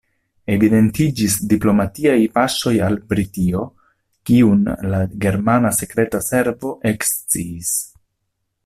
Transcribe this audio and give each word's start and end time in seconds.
Evidentiĝis 0.53 1.35
diplomatiaj 1.51 2.15
paŝoj 2.37 2.73
al 2.87 2.97
Britio, 3.11 3.63
kiun 4.31 4.65
la 4.95 5.03
germana 5.27 5.75
sekreta 5.83 6.27
servo 6.31 6.77
eksciis. 6.95 7.77